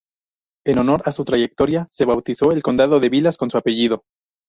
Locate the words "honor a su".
0.79-1.23